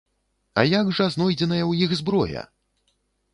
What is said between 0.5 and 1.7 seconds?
А як жа знойдзеная